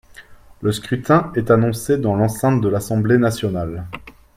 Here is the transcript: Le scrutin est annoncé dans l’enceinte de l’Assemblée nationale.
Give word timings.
Le 0.63 0.71
scrutin 0.71 1.31
est 1.35 1.51
annoncé 1.51 1.95
dans 1.99 2.15
l’enceinte 2.15 2.59
de 2.59 2.67
l’Assemblée 2.67 3.19
nationale. 3.19 3.85